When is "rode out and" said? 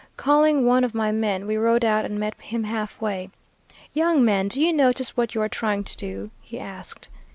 1.57-2.19